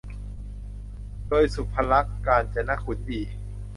[1.27, 3.21] โดย สุภลักษณ์ กาญจนขุนดี